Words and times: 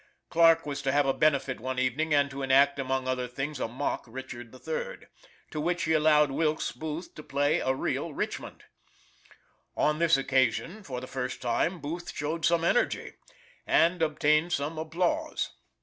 Clarke 0.31 0.65
was 0.65 0.81
to 0.81 0.91
have 0.91 1.05
a 1.05 1.13
benefit 1.13 1.59
one 1.59 1.77
evening, 1.77 2.11
and 2.11 2.31
to 2.31 2.41
enact, 2.41 2.79
among 2.79 3.07
other 3.07 3.27
things, 3.27 3.59
a 3.59 3.67
mock 3.67 4.03
Richard 4.07 4.51
III., 4.51 5.05
to 5.51 5.61
which 5.61 5.83
he 5.83 5.93
allowed 5.93 6.31
Wilkes 6.31 6.71
Booth 6.71 7.13
to 7.13 7.21
play 7.21 7.59
a 7.59 7.75
real 7.75 8.11
Richmond. 8.11 8.63
On 9.77 9.99
this 9.99 10.17
occasion, 10.17 10.81
for 10.81 11.01
the 11.01 11.05
first 11.05 11.39
time, 11.39 11.79
Booth 11.79 12.11
showed 12.15 12.45
some 12.45 12.63
energy, 12.63 13.13
and 13.67 14.01
obtain 14.01 14.49
some 14.49 14.79
applause. 14.79 15.51